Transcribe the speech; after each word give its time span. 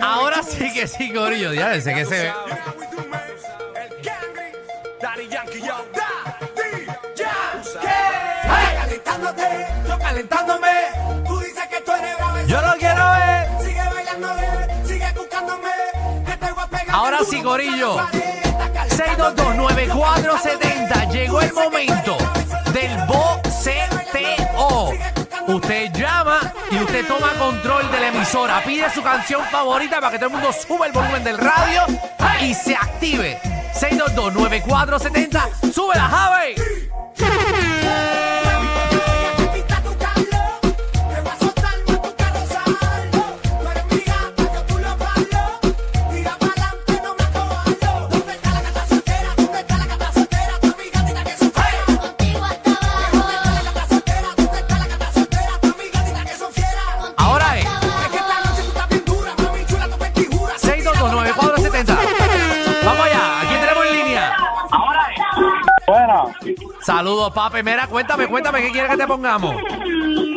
Ahora 0.00 0.42
sí 0.42 0.72
que 0.72 0.86
sí, 0.86 1.12
Corillo. 1.12 1.52
Ya 1.52 1.80
sé 1.80 1.94
que 1.94 2.04
se 2.04 2.22
ve. 2.22 2.32
Yo, 9.86 9.98
calentándome. 9.98 10.68
Tú 11.26 11.38
dices 11.40 11.66
que 11.68 11.80
tú 11.80 11.92
eres 11.92 12.16
bravo. 12.16 12.38
Yo 12.46 12.60
lo 12.60 12.72
quiero 12.76 13.10
ver. 13.10 13.48
Sigue 13.60 13.82
bailándome, 13.94 14.86
sigue 14.86 15.12
buscándome. 15.16 15.70
Que 16.26 16.36
te 16.36 16.52
voy 16.52 16.64
a 16.64 16.66
pegar. 16.66 16.90
Ahora 16.90 17.18
sí, 17.28 17.42
Corillo. 17.42 17.96
te 17.96 18.02
pares. 18.02 18.44
Está 18.44 18.72
calentándote. 18.72 19.42
6229470. 19.42 21.12
Llegó 21.12 21.40
el 21.40 21.52
momento 21.52 22.18
toma 27.04 27.32
control 27.34 27.90
de 27.90 28.00
la 28.00 28.08
emisora. 28.08 28.62
Pide 28.64 28.90
su 28.90 29.02
canción 29.02 29.44
favorita 29.50 30.00
para 30.00 30.10
que 30.10 30.18
todo 30.18 30.26
el 30.26 30.32
mundo 30.32 30.52
suba 30.52 30.86
el 30.86 30.92
volumen 30.92 31.22
del 31.24 31.38
radio 31.38 31.82
y 32.40 32.54
se 32.54 32.74
active. 32.74 33.40
6229470. 33.74 35.72
¡Súbela, 35.72 36.08
Javi! 36.08 36.54
Saludos, 66.82 67.32
papi. 67.32 67.62
Mira, 67.62 67.86
cuéntame, 67.86 68.26
cuéntame, 68.26 68.62
¿qué 68.62 68.70
quieres 68.70 68.90
que 68.90 68.96
te 68.96 69.06
pongamos? 69.06 69.54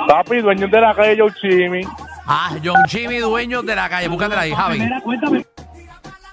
papi, 0.08 0.42
dueño 0.42 0.68
de 0.68 0.82
la 0.82 0.94
calle 0.94 1.18
Joe 1.20 1.34
Chimmy. 1.34 1.82
Ah, 2.28 2.52
John 2.64 2.84
Jimmy, 2.88 3.18
dueño 3.18 3.62
de 3.62 3.76
la 3.76 3.90
calle. 3.90 4.08
Búscatela 4.08 4.42
ahí, 4.42 4.54
Javi. 4.54 4.90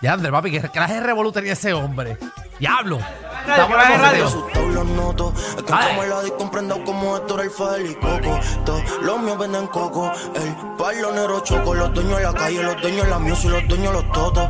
Ya, 0.01 0.13
André, 0.13 0.31
papi, 0.31 0.51
¿qué 0.51 0.61
clase 0.69 0.95
de 0.95 1.01
revolú 1.01 1.33
tenía 1.33 1.55
ese 1.55 1.73
hombre? 1.73 2.17
Diablo. 2.59 2.99
Estamos 3.49 3.85
en 3.85 3.93
el 3.93 4.01
radio. 4.01 4.49
Los 4.73 4.87
noto. 4.87 5.33
Que 5.57 5.63
como 5.63 6.03
el 6.03 6.29
y 6.29 6.31
comprendo 6.33 6.85
como 6.85 7.17
Héctor 7.17 7.41
el 7.41 7.51
Feli 7.51 7.95
Coco. 7.95 8.41
Todos 8.65 8.83
los 9.03 9.21
míos 9.21 9.39
venden 9.39 9.67
coco. 9.69 10.13
El 10.35 10.77
palo 10.77 11.13
negro 11.13 11.41
choco. 11.41 11.75
Los 11.75 11.95
dueños 11.95 12.19
en 12.19 12.25
la 12.25 12.33
calle, 12.35 12.63
los 12.63 12.81
dueños 12.81 13.09
la 13.09 13.19
music, 13.19 13.51
los 13.51 13.69
dueños 13.69 13.93
los 13.93 14.13
totos. 14.13 14.49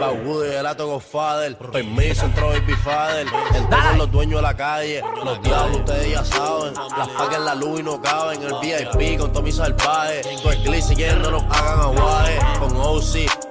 Bagudo 0.00 0.46
y 0.46 0.54
el 0.54 0.66
ato 0.66 0.86
Godfather. 0.86 1.56
Permiso, 1.58 2.24
entró 2.24 2.48
Baby 2.48 2.74
Father. 2.82 3.26
Entonces 3.54 3.96
los 3.96 4.10
dueños 4.10 4.36
de 4.36 4.42
la 4.42 4.56
calle. 4.56 5.02
Los 5.24 5.42
diablos, 5.42 5.76
ustedes 5.78 6.10
ya 6.10 6.24
saben. 6.24 6.74
Las 6.74 7.08
pagas 7.08 7.36
en 7.36 7.44
la 7.44 7.54
luz 7.54 7.80
y 7.80 7.82
no 7.82 8.00
caben. 8.00 8.42
El 8.42 8.54
VIP 8.60 9.18
con 9.18 9.32
Tomisa 9.32 9.64
del 9.64 9.76
Paje. 9.76 10.22
Con 10.42 10.52
el 10.52 10.62
Glitz 10.62 10.90
y 10.90 11.04
no 11.22 11.30
nos 11.30 11.42
hagan 11.44 11.80
aguaje. 11.80 12.38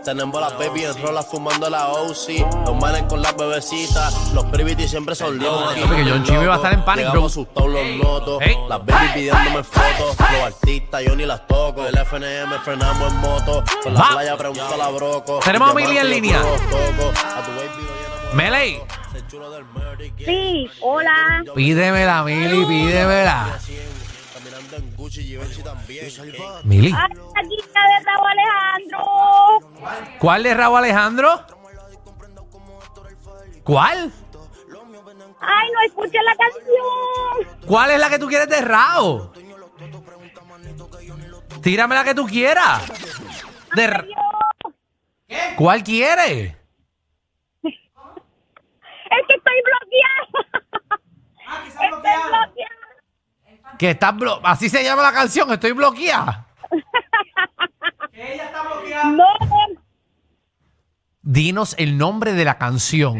Tenemos 0.03 0.39
las 0.39 0.57
baby 0.57 0.85
en 0.85 1.01
rolas 1.01 1.27
fumando 1.27 1.69
la 1.69 1.89
OC. 1.89 2.65
Los 2.65 2.75
malen 2.79 3.05
con 3.07 3.21
las 3.21 3.35
bebecitas. 3.35 4.33
Los 4.33 4.45
privity 4.45 4.87
siempre 4.87 5.13
son 5.13 5.37
locos. 5.37 5.73
Que 5.73 6.03
John 6.09 6.23
Chimmy 6.23 6.45
va 6.45 6.53
a 6.53 6.57
estar 6.57 6.73
en. 6.73 6.83
Llegamos 6.97 7.31
asustados 7.31 7.69
los 7.69 7.85
notos. 8.03 8.41
Ey. 8.41 8.55
Las 8.67 8.85
baby 8.85 9.07
pidiéndome 9.13 9.63
fotos. 9.63 10.15
Los 10.17 10.41
artistas 10.41 11.03
yo 11.03 11.15
ni 11.15 11.25
las 11.25 11.45
toco. 11.47 11.85
El 11.85 11.97
FNM 11.97 12.59
frenamos 12.63 13.11
en 13.11 13.17
moto. 13.19 13.63
Con 13.83 13.93
la 13.93 13.99
Va. 13.99 14.09
playa 14.11 14.37
pregunta 14.37 14.77
la 14.77 14.87
broco. 14.89 15.39
Tenemos 15.43 15.71
a 15.71 15.73
Mili 15.73 15.97
en 15.97 16.09
línea. 16.09 16.41
Meley. 18.33 18.81
Sí, 20.25 20.69
hola. 20.81 21.43
pídemela, 21.55 22.23
Mili, 22.23 22.65
pídemela. 22.65 23.59
Mili, 26.63 26.93
Ay, 26.95 27.17
aquí 27.35 27.57
está 27.59 27.79
de 27.81 28.05
Raúl 28.05 28.27
Alejandro. 28.29 28.99
¿Cuál 30.19 30.43
de 30.43 30.53
Raúl 30.53 30.77
Alejandro? 30.77 31.45
¿Cuál? 33.63 34.11
Ay, 35.41 35.67
no 35.71 35.81
escuché 35.85 36.17
la 36.23 36.35
canción. 36.35 37.59
¿Cuál 37.67 37.91
es 37.91 37.99
la 37.99 38.09
que 38.09 38.19
tú 38.19 38.27
quieres 38.27 38.49
de 38.49 38.61
Raúl? 38.61 39.31
Tírame 41.61 41.95
la 41.95 42.03
que 42.03 42.15
tú 42.15 42.25
quieras. 42.25 42.83
De 43.75 43.87
Ra- 43.87 44.05
¿Cuál 45.55 45.83
quieres? 45.83 46.55
Es 49.11 49.25
que 49.27 49.35
estoy 49.35 49.61
bloqueada. 49.65 50.27
Estoy 51.67 51.89
bloqueada. 51.89 52.51
Que 53.77 53.89
estás 53.91 54.13
blo- 54.13 54.39
Así 54.43 54.69
se 54.69 54.83
llama 54.83 55.01
la 55.03 55.11
canción, 55.13 55.51
estoy 55.51 55.71
bloqueada. 55.73 56.45
No, 59.05 59.25
Dinos 61.31 61.75
el 61.77 61.95
nombre 61.95 62.33
de 62.33 62.43
la 62.43 62.57
canción. 62.57 63.19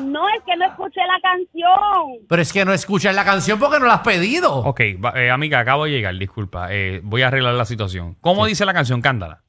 no, 0.00 0.28
es 0.30 0.42
que 0.44 0.56
no 0.56 0.66
escuché 0.66 1.00
la 1.06 1.20
canción. 1.22 2.26
Pero 2.28 2.42
es 2.42 2.52
que 2.52 2.64
no 2.64 2.72
escuchas 2.72 3.14
la 3.14 3.24
canción 3.24 3.56
porque 3.60 3.78
no 3.78 3.86
la 3.86 3.94
has 3.94 4.00
pedido. 4.00 4.52
Ok, 4.56 4.80
va- 5.04 5.12
eh, 5.14 5.30
amiga, 5.30 5.60
acabo 5.60 5.84
de 5.84 5.92
llegar, 5.92 6.16
disculpa. 6.18 6.68
Eh, 6.72 7.00
voy 7.04 7.22
a 7.22 7.28
arreglar 7.28 7.54
la 7.54 7.64
situación. 7.64 8.16
¿Cómo 8.20 8.46
dice 8.46 8.64
la 8.64 8.74
canción? 8.74 9.00
Cántala. 9.00 9.42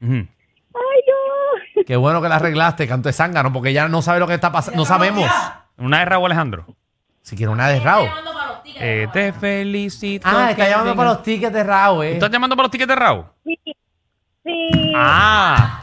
Ujú. 0.00 0.12
Ay, 0.14 0.26
no. 0.74 1.84
Qué 1.86 1.94
bueno 1.96 2.20
que 2.20 2.28
la 2.28 2.36
arreglaste, 2.36 2.88
canto 2.88 3.08
de 3.08 3.12
zángano, 3.12 3.52
porque 3.52 3.72
ya 3.72 3.86
no 3.88 4.02
sabe 4.02 4.18
lo 4.18 4.26
que 4.26 4.34
está 4.34 4.50
pasando. 4.50 4.78
No 4.78 4.84
sabemos. 4.84 5.30
Una 5.78 6.00
de 6.00 6.04
Raúl 6.06 6.26
Alejandro. 6.26 6.66
Si 7.22 7.36
quiere 7.36 7.52
una 7.52 7.68
de 7.68 7.78
Raúl. 7.80 8.08
Eh, 8.78 9.08
te 9.12 9.32
felicito. 9.32 10.26
Ah, 10.28 10.50
está 10.50 10.64
que 10.64 10.70
llamando 10.70 10.92
tengas- 10.92 10.96
para 10.96 11.10
los 11.14 11.22
tickets 11.22 11.52
de 11.52 11.64
Raúl, 11.64 12.04
eh. 12.04 12.12
¿Estás 12.14 12.30
llamando 12.30 12.56
para 12.56 12.64
los 12.64 12.70
tickets 12.70 12.88
de 12.88 12.96
Raúl? 12.96 13.24
Sí, 13.44 13.58
sí. 14.44 14.92
Ah. 14.94 15.82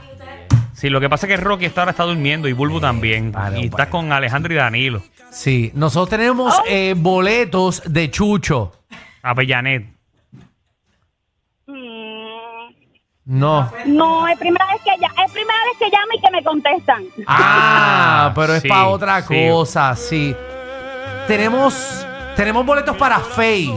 Sí, 0.74 0.90
lo 0.90 1.00
que 1.00 1.10
pasa 1.10 1.26
es 1.28 1.32
que 1.32 1.38
Rocky 1.38 1.66
está 1.66 1.82
ahora 1.82 1.92
está 1.92 2.04
durmiendo 2.04 2.48
y 2.48 2.54
Bulbu 2.54 2.80
también. 2.82 3.32
Vale, 3.32 3.62
y 3.62 3.66
estás 3.68 3.88
con 3.88 4.12
Alejandro 4.12 4.52
y 4.54 4.58
Danilo. 4.58 5.02
Sí, 5.32 5.72
nosotros 5.76 6.10
tenemos 6.10 6.54
eh, 6.68 6.94
boletos 6.98 7.82
de 7.86 8.12
Chucho. 8.12 8.74
Avellanet. 9.22 9.86
Mm, 11.68 12.74
No. 13.26 13.72
No, 13.86 14.28
es 14.28 14.38
primera 14.38 14.66
vez 14.68 14.82
que 14.84 14.92
ya, 15.00 15.08
es 15.24 15.32
primera 15.32 15.58
vez 15.66 15.78
que 15.80 15.86
llamo 15.86 16.12
y 16.18 16.20
que 16.22 16.32
me 16.32 16.44
contestan. 16.44 17.04
Ah, 17.28 18.34
pero 18.36 18.54
es 18.56 18.62
sí, 18.64 18.68
para 18.68 18.88
otra 18.88 19.22
sí. 19.22 19.28
cosa, 19.50 19.96
sí. 19.96 20.36
Tenemos, 21.28 22.06
tenemos 22.36 22.66
boletos 22.66 22.96
para 22.98 23.20
Faye. 23.20 23.74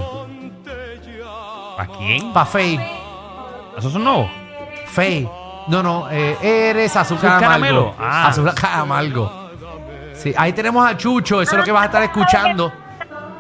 ¿A 1.79 1.87
quién? 1.99 2.33
Para 2.33 2.47
Faye. 2.47 2.81
¿Esos 3.77 3.93
son 3.93 4.05
nuevos? 4.05 4.29
Faye. 4.87 5.29
No, 5.69 5.83
no, 5.83 6.09
eh, 6.11 6.37
eres 6.71 6.95
azúcar 6.97 7.33
Azúcar 7.33 7.53
amargo. 7.55 7.93
caramelo. 7.93 7.95
Ah. 7.99 8.29
Azúcar 8.29 8.71
amargo. 8.75 9.33
Sí, 10.15 10.33
ahí 10.37 10.53
tenemos 10.53 10.87
a 10.89 10.97
Chucho, 10.97 11.43
eso 11.43 11.53
es 11.53 11.59
lo 11.59 11.65
que 11.65 11.73
vas 11.73 11.83
a 11.83 11.87
estar 11.87 12.03
escuchando. 12.03 12.73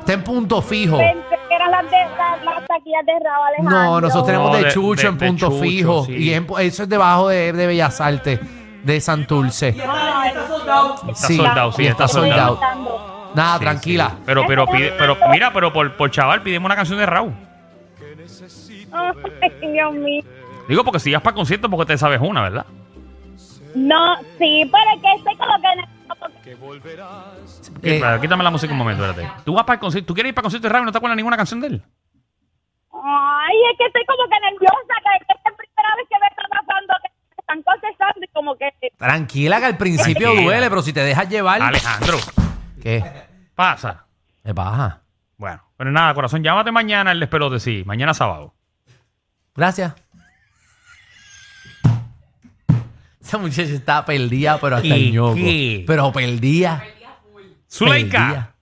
Está 0.00 0.12
en 0.12 0.22
punto 0.25 0.60
fijo. 0.60 0.99
Pensé 0.99 1.21
que 1.49 1.55
eran 1.55 1.71
las, 1.71 1.84
de, 1.91 1.97
las, 2.16 2.44
las 2.44 2.66
taquillas 2.66 3.06
de 3.06 3.12
Raúl 3.25 3.47
Alejandro. 3.49 3.78
No, 3.84 4.00
nosotros 4.00 4.26
tenemos 4.26 4.50
No, 4.53 4.56
de, 4.59 4.65
de- 4.65 4.71
Chucho 4.72 5.03
de- 5.03 5.09
en 5.09 5.19
de 5.19 5.26
punto 5.26 5.47
Chucho, 5.49 5.60
fijo. 5.62 6.05
sí. 6.05 6.12
Y 6.16 6.34
en- 6.34 6.47
eso 6.60 6.82
es 6.82 6.88
debajo 6.88 7.28
de, 7.28 7.53
de 7.53 7.66
Bellas 7.66 8.00
Artes, 8.00 8.41
de 8.84 9.00
Santurce. 9.00 9.69
Está 9.71 11.15
Sí, 11.15 11.37
soldado, 11.37 11.72
sí, 11.72 11.87
está 11.87 12.05
está 12.05 12.09
soldado. 12.21 12.55
soldado. 12.56 12.96
Nada, 13.37 13.59
Sí, 13.59 13.65
tranquila. 13.65 14.11
sí. 14.17 14.23
Pero, 14.27 14.45
pero, 14.47 14.67
pide, 14.67 14.93
pero, 14.99 15.17
mira, 15.31 15.53
pero 15.53 15.73
por, 15.73 15.97
por 15.97 16.11
chaval, 16.11 16.43
pidemos 16.43 16.67
una 16.67 16.77
canción 16.77 16.99
de 16.99 17.06
Raúl. 17.06 17.33
Ay, 18.93 19.15
Dios 19.73 19.93
mío. 19.94 20.23
Digo, 20.69 20.83
porque 20.85 20.99
si 21.00 21.12
vas 21.12 21.23
para 21.23 21.35
concierto, 21.35 21.69
porque 21.71 21.93
te 21.93 21.99
sabes 21.99 22.21
una, 22.21 22.43
¿verdad? 22.43 22.67
No, 23.75 24.17
sí, 24.38 24.69
pero 24.73 24.85
es 24.97 25.03
que 25.03 25.12
estoy 25.19 25.37
como 25.37 25.55
que... 25.61 25.69
Eh, 27.83 27.94
Espera, 27.94 28.21
quítame 28.21 28.43
la 28.44 28.50
música 28.50 28.73
un 28.73 28.79
momento, 28.79 29.05
espérate. 29.05 29.43
¿Tú 29.44 29.55
vas 29.55 29.65
para 29.65 29.75
el 29.75 29.81
concierto? 29.81 30.06
¿Tú 30.09 30.15
quieres 30.15 30.31
ir 30.31 30.35
para 30.35 30.43
el 30.43 30.44
concierto 30.47 30.67
de 30.69 30.73
Raúl 30.73 30.85
y 30.85 30.87
no 30.87 30.93
te 30.93 30.99
acuerdas 30.99 31.17
ninguna 31.17 31.37
canción 31.37 31.61
de 31.61 31.67
él? 31.69 31.82
Ay, 32.93 33.56
es 33.73 33.79
que 33.79 33.87
estoy 33.87 34.03
como 34.06 34.29
que 34.29 34.41
nerviosa, 34.41 34.94
que 35.03 35.17
es 35.17 35.39
la 35.44 35.56
primera 35.56 35.97
vez 35.97 36.06
que 36.09 36.19
me 36.19 36.27
está 36.27 36.43
pasando 36.49 36.94
que 37.03 37.09
me 37.11 37.37
están 37.39 37.62
contestando 37.62 38.21
y 38.25 38.29
como 38.29 38.56
que... 38.56 38.71
tranquila, 38.97 39.59
que 39.61 39.65
al 39.67 39.77
principio 39.77 40.27
Tranquila. 40.29 40.43
duele, 40.44 40.69
pero 40.71 40.82
si 40.82 40.93
te 40.93 41.00
dejas 41.00 41.29
llevar. 41.29 41.61
Alejandro, 41.62 42.19
¿Qué? 42.82 43.05
Pasa. 43.56 44.05
Me 44.44 44.53
baja. 44.53 45.00
Bueno, 45.37 45.61
pero 45.76 45.91
nada, 45.91 46.14
corazón, 46.14 46.43
llámate 46.44 46.70
mañana 46.70 47.11
el 47.11 47.19
despelote, 47.20 47.58
sí. 47.58 47.82
Mañana 47.85 48.14
sábado. 48.14 48.55
Gracias. 49.56 49.94
Esa 53.20 53.38
muchacha 53.38 53.62
está 53.73 54.05
perdida, 54.05 54.58
pero 54.61 54.76
hasta 54.76 54.87
¿Y 54.87 55.08
el 55.08 55.12
ñoco. 55.12 55.35
qué? 55.35 55.85
Pero 55.87 56.12
perdida. 56.12 56.85
Zuleika. 57.69 58.19
perdida. 58.19 58.53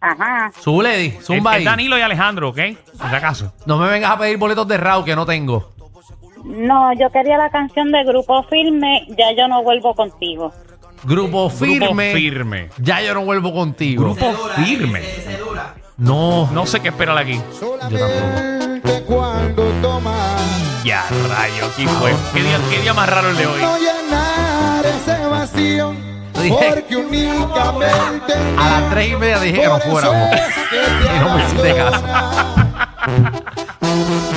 Ajá. 0.00 0.50
Zuledi, 0.60 1.06
Es, 1.18 1.26
zumba 1.26 1.52
es 1.52 1.58
ahí. 1.58 1.64
Danilo 1.64 1.96
y 1.98 2.00
Alejandro, 2.00 2.48
¿ok? 2.48 2.58
Por 2.98 3.08
si 3.10 3.14
acaso. 3.14 3.52
No 3.66 3.78
me 3.78 3.88
vengas 3.88 4.10
a 4.10 4.18
pedir 4.18 4.36
boletos 4.38 4.66
de 4.66 4.76
Raúl 4.78 5.04
que 5.04 5.14
no 5.14 5.26
tengo. 5.26 5.72
No, 6.44 6.92
yo 6.94 7.08
quería 7.12 7.36
la 7.38 7.50
canción 7.50 7.92
de 7.92 8.02
Grupo 8.02 8.42
Firme, 8.44 9.06
Ya 9.10 9.32
yo 9.36 9.46
no 9.46 9.62
vuelvo 9.62 9.94
contigo. 9.94 10.52
Grupo 11.04 11.50
firme. 11.50 11.78
Grupo 11.78 12.16
firme. 12.16 12.68
Ya 12.78 13.02
yo 13.02 13.14
no 13.14 13.24
vuelvo 13.24 13.52
contigo. 13.52 14.04
Grupo 14.04 14.34
firme. 14.56 15.02
No. 15.96 16.48
No 16.52 16.66
sé 16.66 16.80
qué 16.80 16.88
esperar 16.88 17.18
aquí. 17.18 17.40
Yo 17.60 17.76
tampoco. 17.78 19.04
cuando 19.06 19.62
toma 19.82 20.36
Ya, 20.84 21.04
rayo, 21.28 21.66
aquí 21.66 21.86
fue. 21.86 22.12
¿Qué 22.32 22.42
día, 22.42 22.58
qué 22.70 22.80
día 22.80 22.94
más 22.94 23.08
raro 23.08 23.30
el 23.30 23.36
de 23.36 23.46
hoy? 23.46 23.60
no 23.60 23.78
llenar 23.78 24.86
ese 24.86 25.26
vacío 25.26 25.94
porque 26.32 26.96
únicamente 26.96 28.34
A 28.58 28.70
las 28.80 28.90
tres 28.90 29.12
y 29.12 29.16
media 29.16 29.38
dije 29.40 29.60
que 29.60 29.66
nos 29.68 29.82
fuéramos. 29.84 30.28
Y 30.72 31.18
no 31.20 31.36
me 31.36 31.44
hiciste 31.44 31.74
caso. 31.74 32.02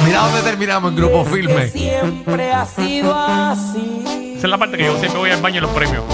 Mira 0.06 0.20
dónde 0.22 0.42
terminamos 0.42 0.92
en 0.92 0.98
grupo 0.98 1.26
firme. 1.26 1.68
Siempre 1.70 2.52
ha 2.52 2.66
sido 2.66 3.14
así. 3.16 4.25
Esa 4.46 4.50
es 4.50 4.52
la 4.52 4.58
parte 4.60 4.78
que 4.78 4.86
yo 4.86 5.00
siempre 5.00 5.20
voy 5.20 5.32
al 5.32 5.42
baño 5.42 5.56
en 5.56 5.64
los 5.64 5.72
premios. 5.72 6.04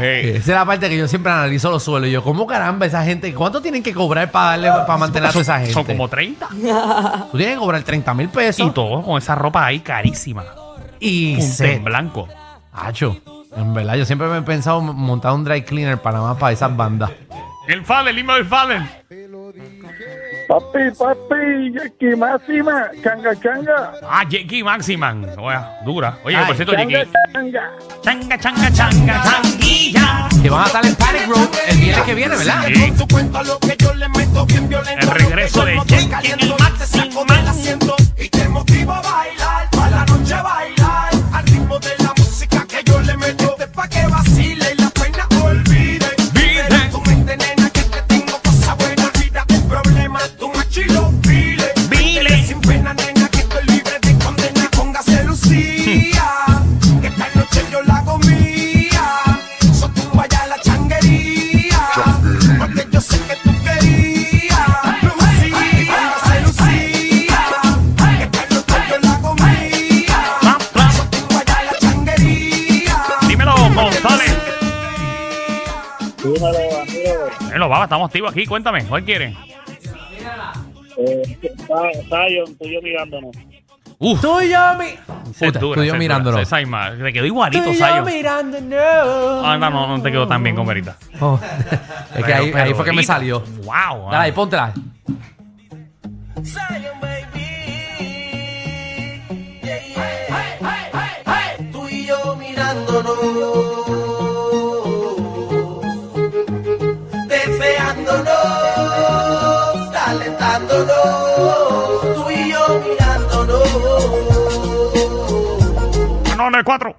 Hey, 0.00 0.30
Esa 0.36 0.38
es 0.38 0.48
la 0.48 0.64
parte 0.64 0.88
que 0.88 0.96
yo 0.96 1.08
siempre 1.08 1.30
analizo 1.32 1.70
los 1.70 1.82
suelos. 1.82 2.08
Y 2.08 2.12
yo, 2.12 2.22
¿cómo 2.22 2.46
caramba 2.46 2.86
esa 2.86 3.04
gente? 3.04 3.34
¿Cuánto 3.34 3.60
tienen 3.60 3.82
que 3.82 3.92
cobrar 3.92 4.30
para 4.30 4.50
darle 4.50 4.70
para 4.86 4.96
mantener 4.96 5.28
a 5.28 5.32
toda 5.32 5.42
esa 5.42 5.58
gente? 5.58 5.74
son 5.74 5.84
como 5.84 6.08
30. 6.08 6.48
Tú 6.48 7.36
tienes 7.36 7.54
que 7.54 7.58
cobrar 7.58 7.82
30 7.82 8.14
mil 8.14 8.28
pesos. 8.28 8.66
Y 8.66 8.70
todo 8.70 9.02
con 9.02 9.18
esa 9.18 9.34
ropa 9.34 9.66
ahí 9.66 9.80
carísima. 9.80 10.44
Y 11.00 11.42
set. 11.42 11.78
en 11.78 11.84
blanco. 11.84 12.28
Hacho. 12.72 13.18
En 13.56 13.74
verdad, 13.74 13.96
yo 13.96 14.06
siempre 14.06 14.28
me 14.28 14.38
he 14.38 14.42
pensado 14.42 14.80
montar 14.80 15.32
un 15.32 15.44
dry 15.44 15.62
cleaner 15.62 15.98
para 15.98 16.20
más 16.20 16.38
para 16.38 16.52
esas 16.52 16.74
bandas. 16.74 17.10
El 17.66 17.84
Fallen, 17.84 18.16
el 18.16 18.26
del 18.26 18.46
Fallen. 18.46 18.88
Papi, 20.48 20.88
papi, 20.96 21.68
Jackie 21.74 22.16
Máxima, 22.16 22.88
changa, 23.04 23.34
changa. 23.36 23.92
Ah, 24.02 24.24
Jackie 24.24 24.62
Maximan. 24.62 25.26
Oye, 25.38 25.58
dura. 25.84 26.16
Oye, 26.24 26.36
Ay, 26.36 26.46
por 26.46 26.56
cierto, 26.56 26.72
Jackie. 26.72 27.04
changa. 27.34 27.70
Changa, 28.02 28.38
changa, 28.38 28.70
changa, 28.72 29.22
changuilla. 29.24 30.28
Que 30.42 30.48
van 30.48 30.62
a 30.62 30.66
estar 30.66 30.86
en 30.86 30.94
Panic 30.94 31.26
Room 31.28 31.48
el 31.68 31.76
viernes 31.76 32.04
que 32.06 32.14
viene, 32.14 32.34
¿verdad? 32.36 32.62
Sí. 32.66 32.72
El 32.72 32.96
regreso 35.10 35.64
de 35.66 35.76
Jackie 35.86 36.32
en 36.32 36.40
el 36.40 36.52
asiento 37.48 37.94
y 38.16 38.28
te 38.30 38.48
motivo 38.48 38.92
a 38.92 39.02
bailar. 39.02 39.68
Para 39.70 39.90
la 39.90 40.06
noche 40.06 40.34
bailar. 40.34 40.77
Baba, 77.66 77.84
estamos 77.84 78.06
activos 78.06 78.30
aquí. 78.30 78.46
Cuéntame, 78.46 78.84
¿cuál 78.84 79.02
quieren? 79.04 79.34
Eh, 80.98 81.36
Zion, 81.66 82.56
tú 82.58 82.66
y 82.66 82.74
yo 82.74 82.82
mirándonos. 82.82 83.36
Uf, 84.00 84.20
Tú 84.20 84.40
y 84.40 84.50
yo, 84.50 84.58
mi... 84.78 84.84
esa 84.86 85.00
es 85.28 85.36
Puta, 85.38 85.58
dura, 85.58 85.74
tú 85.74 85.82
y 85.82 85.86
yo 85.88 86.20
dura. 86.20 86.40
Esa 86.42 86.60
es 86.60 86.68
más. 86.68 86.96
Te 86.96 87.12
quedó 87.12 87.26
igualito, 87.26 87.64
yo 87.64 87.74
Sayo. 87.74 88.04
mirándonos. 88.04 89.44
Ah, 89.44 89.56
no, 89.58 89.70
no, 89.70 89.96
no 89.96 90.02
te 90.02 90.12
quedó 90.12 90.28
tan 90.28 90.40
bien 90.42 90.54
con 90.54 90.64
Verita. 90.66 90.96
Oh, 91.20 91.40
es 92.16 92.24
que 92.24 92.32
ahí, 92.32 92.52
Pero- 92.52 92.64
ahí 92.64 92.74
fue 92.74 92.84
que 92.84 92.92
me 92.92 93.02
salió. 93.02 93.40
Wow. 93.64 94.10
Dale, 94.12 94.24
ahí, 94.26 94.32
póntela. 94.32 94.72
3, 116.58 116.64
4. 116.64 116.96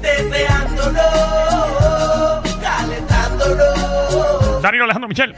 Deseándolo, 0.00 1.00
calentándolo. 2.60 4.60
Alejandro 4.62 5.08
Michel. 5.08 5.34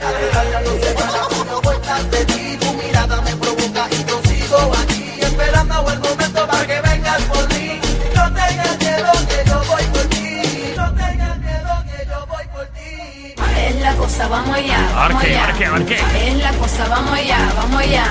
vamos 14.28 14.56
allá. 14.56 14.78
Vamos 14.94 15.14
arque, 15.14 15.28
allá. 15.28 15.44
Arque, 15.44 15.66
arque. 15.66 16.28
Es 16.28 16.42
la 16.42 16.52
cosa, 16.52 16.88
vamos 16.88 17.12
allá, 17.12 17.38
vamos 17.56 17.80
allá. 17.80 18.04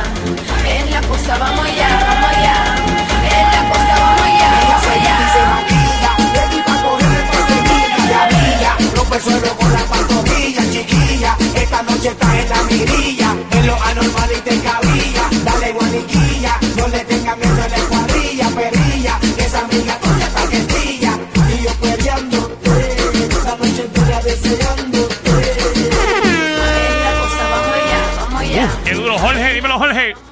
Es 0.67 0.91
la 0.91 1.01
cosa, 1.01 1.37
vamos 1.37 1.65
allá, 1.65 1.89
vamos 2.07 2.37
allá 2.37 3.56
suelo 9.19 9.55
con 9.57 9.73
la 9.73 9.79
pantorrilla, 9.79 10.61
chiquilla. 10.71 11.35
Esta 11.55 11.81
noche 11.83 12.09
está 12.09 12.39
en 12.39 12.49
la 12.49 12.63
mirilla. 12.63 13.35
En 13.51 13.67
lo 13.67 13.75
anormal 13.83 14.29
y 14.37 14.41
te 14.41 14.59
cabilla. 14.61 15.23
Dale 15.43 15.71
guaniquilla. 15.73 16.57
No 16.77 16.87
le 16.87 16.99
tengas 16.99 17.37
miedo 17.37 17.63
a 17.63 17.67
la 17.67 17.77
cuadrilla, 17.89 18.49
perilla. 18.49 19.19
Esa 19.37 19.59
amiga 19.59 19.99
tuya 19.99 20.27
está 20.27 20.47
quietilla. 20.47 21.17
Y 21.49 21.63
yo 21.63 21.71
peleándote. 21.81 22.69
Esta 23.27 23.55
noche 23.57 23.81
entera 23.81 24.21
la 24.21 24.31
cosa, 27.19 27.43
vamos 27.51 27.73
allá, 27.75 27.99
vamos 28.19 28.41
allá. 28.41 28.69
Qué 28.85 28.93
duro, 28.93 29.19
Jorge. 29.19 29.53
Dímelo, 29.53 29.79
Jorge. 29.79 30.26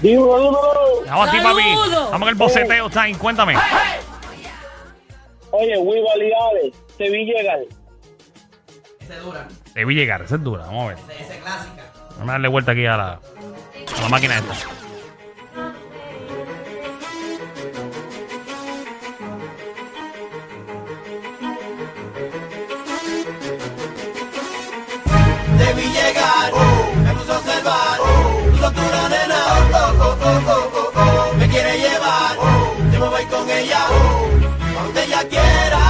Dímelo, 0.00 0.38
dímelo. 0.38 1.02
Vamos 1.06 1.28
a 1.28 1.30
ti, 1.30 1.38
papi. 1.38 1.74
Vamos 2.10 2.22
en 2.22 2.28
el 2.28 2.34
boceteo 2.34 2.90
time. 2.90 3.18
Cuéntame. 3.18 3.56
Oye, 5.50 5.78
Wival 5.78 6.22
y 6.22 6.32
Ale, 6.32 6.72
te 6.98 7.10
vi 7.10 7.24
llegar. 7.24 7.58
Debí 9.74 9.94
llegar, 9.94 10.22
esa 10.22 10.36
es 10.36 10.42
dura. 10.42 10.64
Vamos 10.66 10.84
a 10.84 10.88
ver. 10.88 10.98
Esa 11.20 11.34
es 11.34 11.42
clásica. 11.42 11.92
Vamos 12.12 12.28
a 12.28 12.32
darle 12.32 12.48
vuelta 12.48 12.72
aquí 12.72 12.86
a 12.86 12.96
la, 12.96 13.12
a 13.12 14.02
la 14.02 14.08
máquina 14.08 14.38
esta. 14.38 14.54
Ella 35.16 35.28
quiera. 35.28 35.85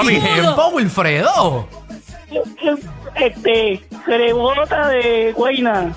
Papi. 0.00 0.20
tiempo, 0.34 0.68
Wilfredo. 0.74 1.68
Este, 3.14 3.84
cerebota 4.04 4.88
de 4.88 5.32
Guayna. 5.36 5.92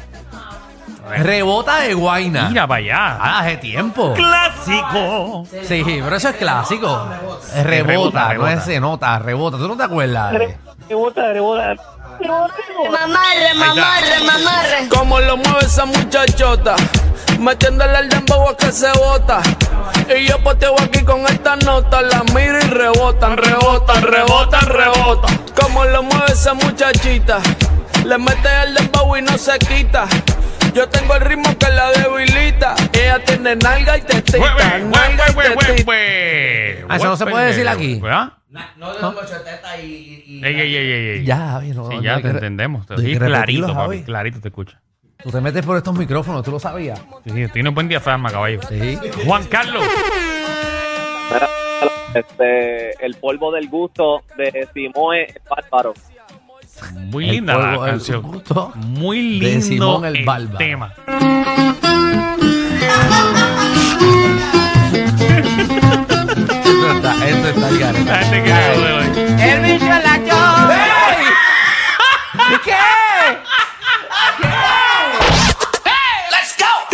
Rebota 1.10 1.80
de 1.82 1.94
Guaina. 1.94 2.48
Mira 2.50 2.66
para 2.66 2.80
allá. 2.80 3.18
Ah, 3.20 3.40
hace 3.40 3.58
tiempo. 3.58 4.14
Clásico. 4.14 5.46
Sí, 5.64 5.84
pero 5.86 6.16
eso 6.16 6.30
es 6.30 6.36
clásico. 6.38 6.88
Rebota, 7.64 7.84
Rebota, 7.84 8.24
no 8.24 8.30
rebota. 8.30 8.54
es 8.54 8.64
se 8.64 8.80
nota, 8.80 9.20
rebota. 9.20 9.58
¿Tú 9.58 9.68
no 9.68 9.76
te 9.78 9.84
acuerdas? 9.84 10.34
Rebota, 10.90 11.34
rebota. 11.34 11.76
Mamarre, 12.90 13.54
mamarre, 13.56 14.24
mamarre. 14.26 14.90
Como 14.90 15.20
lo 15.20 15.38
mueve 15.38 15.66
esa 15.66 15.86
muchachota, 15.86 16.76
metiéndole 17.40 18.00
el 18.00 18.10
dembow 18.10 18.50
a 18.50 18.56
que 18.58 18.72
se 18.72 18.92
bota. 18.98 19.42
Y 20.10 20.28
yo 20.28 20.38
poteo 20.40 20.76
aquí 20.82 21.04
con 21.04 21.22
esta 21.22 21.56
nota, 21.58 22.02
la 22.02 22.24
miro 22.36 22.58
y 22.60 22.70
rebotan, 22.70 23.38
rebotan, 23.38 24.02
rebotan, 24.04 24.66
rebotan. 24.68 25.38
Como 25.60 25.86
lo 25.86 26.04
mueve 26.04 26.32
esa 26.34 26.54
muchachita, 26.54 27.40
le 28.06 28.18
mete 28.18 28.50
el 28.64 28.74
dembow 28.76 29.16
y 29.18 29.22
no 29.22 29.38
se 29.38 29.58
quita. 29.60 30.08
Yo 30.74 30.90
tengo 30.90 31.16
el 31.16 31.22
ritmo 31.22 31.58
que 31.58 31.70
la 31.70 31.92
debilita. 31.92 32.76
Ella 32.94 33.24
tiene 33.24 33.56
nalga 33.56 33.98
y 33.98 34.02
tetita, 34.02 34.80
nalga 34.80 35.30
y 35.30 35.36
tetita. 35.36 35.94
Ah, 36.90 36.96
eso 36.98 37.06
no 37.06 37.18
se 37.18 37.26
puede 37.26 37.46
decir 37.48 37.68
aquí. 37.68 38.00
¿Verdad? 38.00 38.34
No, 38.78 39.00
no, 39.02 39.14
teta 39.16 39.78
y. 39.82 40.24
y 40.28 40.46
Ey, 40.46 40.60
ey, 40.60 40.76
ey, 40.76 40.92
ey, 40.92 41.10
ey. 41.10 41.26
Ya, 41.26 41.38
Javi, 41.38 41.70
no, 41.70 41.90
Sí, 41.90 41.96
no 41.96 42.02
ya 42.04 42.22
te 42.22 42.30
entendemos. 42.30 42.86
Te 42.86 42.96
no 42.96 43.26
clarito, 43.26 43.68
papi. 43.68 43.76
Javi. 43.76 44.04
Clarito 44.04 44.42
te 44.42 44.50
escucha. 44.50 44.80
Tú 45.24 45.32
te 45.32 45.40
metes 45.42 45.66
por 45.66 45.78
estos 45.78 45.98
micrófonos, 45.98 46.44
¿tú 46.44 46.52
lo 46.52 46.60
sabías? 46.60 47.00
Sí, 47.24 47.32
sí, 47.32 47.48
tiene 47.54 47.70
un 47.70 47.76
buen 47.76 47.88
diafragma, 47.88 48.30
caballo. 48.30 48.60
Sí. 48.68 48.98
Juan 49.26 49.46
Carlos. 49.46 49.84
Este, 52.14 53.06
el 53.06 53.16
polvo 53.16 53.52
del 53.52 53.70
gusto 53.70 54.22
de 54.38 54.68
Simoe 54.74 55.24
es 55.24 55.36
bárbaro. 55.50 55.94
Muy 56.94 57.26
El 57.26 57.32
linda 57.36 57.54
polvo 57.54 57.66
la 57.68 57.72
del 57.86 57.92
canción. 57.92 58.22
gusto 58.22 58.72
Muy 58.76 59.40
de 59.40 59.46
lindo 59.48 59.62
Simón 59.66 60.06
el 60.06 60.16
el 60.18 60.26
Bárbaro. 60.26 60.58
tema. 60.58 60.94
Esto 65.64 66.92
está, 66.92 67.28
esto 67.28 67.48
está 67.50 67.68
hoy. 68.98 69.08
¡El 69.42 69.62
bicho 69.62 69.86
la 69.86 70.20